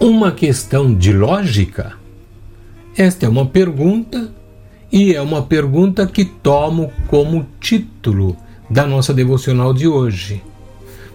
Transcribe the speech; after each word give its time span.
uma 0.00 0.32
questão 0.32 0.94
de 0.94 1.12
lógica? 1.12 1.92
Esta 2.96 3.26
é 3.26 3.28
uma 3.28 3.44
pergunta 3.44 4.32
e 4.90 5.14
é 5.14 5.20
uma 5.20 5.42
pergunta 5.42 6.06
que 6.06 6.24
tomo 6.24 6.90
como 7.06 7.46
título 7.60 8.34
da 8.70 8.86
nossa 8.86 9.12
devocional 9.12 9.74
de 9.74 9.86
hoje. 9.86 10.42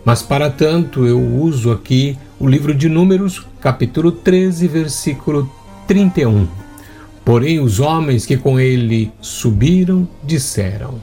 Mas 0.06 0.22
para 0.22 0.52
tanto 0.52 1.04
eu 1.04 1.20
uso 1.20 1.72
aqui 1.72 2.16
o 2.40 2.48
livro 2.48 2.76
de 2.76 2.88
Números, 2.88 3.44
capítulo 3.60 4.12
13, 4.12 4.68
versículo 4.68 5.50
31. 5.88 6.48
Porém, 7.26 7.60
os 7.60 7.80
homens 7.80 8.24
que 8.24 8.38
com 8.38 8.60
ele 8.60 9.12
subiram 9.20 10.08
disseram: 10.24 11.02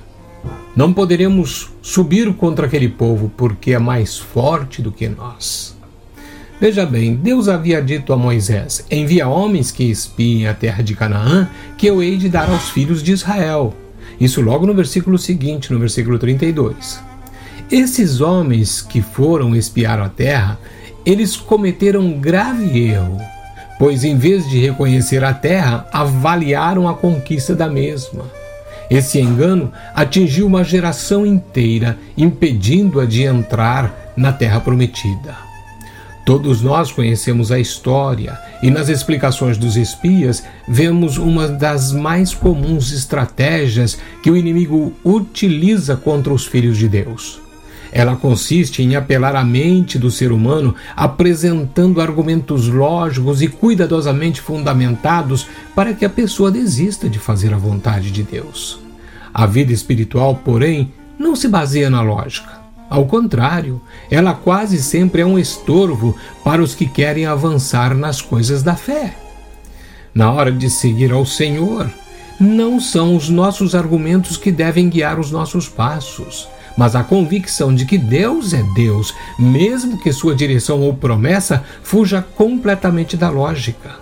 Não 0.76 0.92
poderemos 0.92 1.72
subir 1.82 2.32
contra 2.34 2.66
aquele 2.66 2.88
povo, 2.88 3.28
porque 3.36 3.72
é 3.72 3.78
mais 3.80 4.16
forte 4.16 4.80
do 4.80 4.92
que 4.92 5.08
nós. 5.08 5.71
Veja 6.62 6.86
bem, 6.86 7.16
Deus 7.16 7.48
havia 7.48 7.82
dito 7.82 8.12
a 8.12 8.16
Moisés: 8.16 8.86
Envia 8.88 9.26
homens 9.26 9.72
que 9.72 9.82
espiem 9.82 10.46
a 10.46 10.54
terra 10.54 10.80
de 10.80 10.94
Canaã, 10.94 11.48
que 11.76 11.88
eu 11.88 12.00
hei 12.00 12.16
de 12.16 12.28
dar 12.28 12.48
aos 12.48 12.70
filhos 12.70 13.02
de 13.02 13.10
Israel. 13.10 13.74
Isso 14.20 14.40
logo 14.40 14.64
no 14.64 14.72
versículo 14.72 15.18
seguinte, 15.18 15.72
no 15.72 15.80
versículo 15.80 16.20
32. 16.20 17.00
Esses 17.68 18.20
homens 18.20 18.80
que 18.80 19.02
foram 19.02 19.56
espiar 19.56 19.98
a 19.98 20.08
terra, 20.08 20.56
eles 21.04 21.34
cometeram 21.34 21.98
um 22.02 22.20
grave 22.20 22.78
erro, 22.78 23.18
pois 23.76 24.04
em 24.04 24.16
vez 24.16 24.48
de 24.48 24.60
reconhecer 24.60 25.24
a 25.24 25.34
terra, 25.34 25.88
avaliaram 25.92 26.88
a 26.88 26.94
conquista 26.94 27.56
da 27.56 27.68
mesma. 27.68 28.24
Esse 28.88 29.18
engano 29.18 29.72
atingiu 29.96 30.46
uma 30.46 30.62
geração 30.62 31.26
inteira, 31.26 31.98
impedindo-a 32.16 33.04
de 33.04 33.24
entrar 33.24 34.12
na 34.16 34.32
terra 34.32 34.60
prometida. 34.60 35.51
Todos 36.24 36.62
nós 36.62 36.92
conhecemos 36.92 37.50
a 37.50 37.58
história 37.58 38.38
e 38.62 38.70
nas 38.70 38.88
explicações 38.88 39.58
dos 39.58 39.76
espias 39.76 40.44
vemos 40.68 41.18
uma 41.18 41.48
das 41.48 41.92
mais 41.92 42.32
comuns 42.32 42.92
estratégias 42.92 43.98
que 44.22 44.30
o 44.30 44.36
inimigo 44.36 44.92
utiliza 45.04 45.96
contra 45.96 46.32
os 46.32 46.46
filhos 46.46 46.78
de 46.78 46.88
Deus. 46.88 47.40
Ela 47.90 48.16
consiste 48.16 48.82
em 48.82 48.94
apelar 48.94 49.34
à 49.34 49.44
mente 49.44 49.98
do 49.98 50.10
ser 50.10 50.30
humano, 50.32 50.74
apresentando 50.96 52.00
argumentos 52.00 52.68
lógicos 52.68 53.42
e 53.42 53.48
cuidadosamente 53.48 54.40
fundamentados 54.40 55.46
para 55.74 55.92
que 55.92 56.04
a 56.04 56.08
pessoa 56.08 56.50
desista 56.50 57.08
de 57.08 57.18
fazer 57.18 57.52
a 57.52 57.58
vontade 57.58 58.12
de 58.12 58.22
Deus. 58.22 58.78
A 59.34 59.44
vida 59.44 59.72
espiritual, 59.72 60.40
porém, 60.42 60.92
não 61.18 61.34
se 61.34 61.48
baseia 61.48 61.90
na 61.90 62.00
lógica. 62.00 62.61
Ao 62.92 63.06
contrário, 63.06 63.80
ela 64.10 64.34
quase 64.34 64.82
sempre 64.82 65.22
é 65.22 65.24
um 65.24 65.38
estorvo 65.38 66.14
para 66.44 66.62
os 66.62 66.74
que 66.74 66.86
querem 66.86 67.24
avançar 67.24 67.94
nas 67.94 68.20
coisas 68.20 68.62
da 68.62 68.76
fé. 68.76 69.16
Na 70.14 70.30
hora 70.30 70.52
de 70.52 70.68
seguir 70.68 71.10
ao 71.10 71.24
Senhor, 71.24 71.90
não 72.38 72.78
são 72.78 73.16
os 73.16 73.30
nossos 73.30 73.74
argumentos 73.74 74.36
que 74.36 74.52
devem 74.52 74.90
guiar 74.90 75.18
os 75.18 75.30
nossos 75.30 75.70
passos, 75.70 76.46
mas 76.76 76.94
a 76.94 77.02
convicção 77.02 77.74
de 77.74 77.86
que 77.86 77.96
Deus 77.96 78.52
é 78.52 78.62
Deus, 78.74 79.14
mesmo 79.38 79.96
que 79.96 80.12
sua 80.12 80.34
direção 80.34 80.82
ou 80.82 80.92
promessa 80.92 81.64
fuja 81.82 82.20
completamente 82.20 83.16
da 83.16 83.30
lógica. 83.30 84.01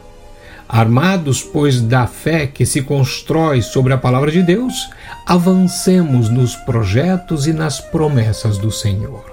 Armados, 0.72 1.42
pois, 1.42 1.80
da 1.80 2.06
fé 2.06 2.46
que 2.46 2.64
se 2.64 2.82
constrói 2.82 3.60
sobre 3.60 3.92
a 3.92 3.98
palavra 3.98 4.30
de 4.30 4.40
Deus, 4.40 4.88
avancemos 5.26 6.28
nos 6.28 6.54
projetos 6.54 7.48
e 7.48 7.52
nas 7.52 7.80
promessas 7.80 8.56
do 8.56 8.70
Senhor. 8.70 9.24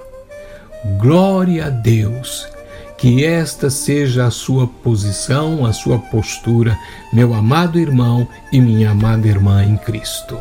Glória 0.98 1.66
a 1.66 1.70
Deus! 1.70 2.48
Que 2.96 3.24
esta 3.24 3.70
seja 3.70 4.26
a 4.26 4.32
sua 4.32 4.66
posição, 4.66 5.64
a 5.64 5.72
sua 5.72 6.00
postura, 6.00 6.76
meu 7.12 7.32
amado 7.32 7.78
irmão 7.78 8.26
e 8.50 8.60
minha 8.60 8.90
amada 8.90 9.28
irmã 9.28 9.62
em 9.62 9.76
Cristo. 9.76 10.36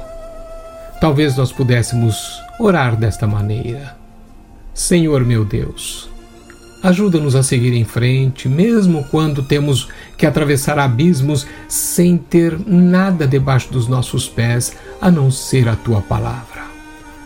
Talvez 1.00 1.38
nós 1.38 1.52
pudéssemos 1.52 2.42
orar 2.60 2.96
desta 2.96 3.28
maneira. 3.28 3.96
Senhor 4.74 5.24
meu 5.24 5.46
Deus, 5.46 6.10
Ajuda-nos 6.84 7.36
a 7.36 7.42
seguir 7.42 7.74
em 7.74 7.84
frente, 7.84 8.48
mesmo 8.48 9.04
quando 9.06 9.42
temos 9.42 9.88
que 10.18 10.26
atravessar 10.26 10.78
abismos 10.78 11.48
sem 11.68 12.18
ter 12.18 12.58
nada 12.68 13.28
debaixo 13.28 13.72
dos 13.72 13.88
nossos 13.88 14.30
pés 14.30 14.76
a 15.02 15.10
não 15.10 15.32
ser 15.32 15.68
a 15.68 15.76
tua 15.76 16.02
palavra. 16.02 16.66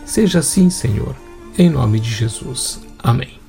Seja 0.04 0.38
assim, 0.40 0.70
Senhor, 0.70 1.14
em 1.58 1.68
nome 1.68 2.00
de 2.00 2.10
Jesus. 2.10 2.80
Amém. 2.98 3.41